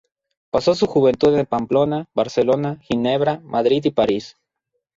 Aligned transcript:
Pasó 0.49 0.73
su 0.73 0.87
juventud 0.87 1.37
en 1.37 1.45
Pamplona, 1.45 2.09
Barcelona, 2.15 2.79
Ginebra, 2.81 3.39
Madrid 3.43 3.85
y 3.85 3.91
París. 3.91 4.35